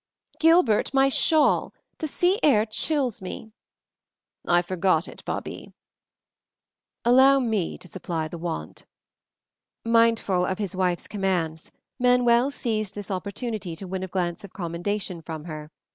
"Gilbert, 0.39 0.95
my 0.95 1.09
shawl. 1.09 1.75
The 1.99 2.07
sea 2.07 2.39
air 2.41 2.65
chills 2.65 3.21
me." 3.21 3.51
"I 4.47 4.63
forgot 4.63 5.07
it, 5.07 5.23
Babie." 5.25 5.73
"Allow 7.05 7.39
me 7.39 7.77
to 7.77 7.87
supply 7.87 8.27
the 8.27 8.39
want." 8.39 8.85
Mindful 9.85 10.43
of 10.43 10.57
his 10.57 10.75
wife's 10.75 11.07
commands, 11.07 11.69
Manuel 11.99 12.49
seized 12.49 12.95
this 12.95 13.11
opportunity 13.11 13.75
to 13.75 13.85
win 13.85 14.01
a 14.01 14.07
glance 14.07 14.43
of 14.43 14.53
commendation 14.53 15.21
from 15.21 15.43
her. 15.45 15.69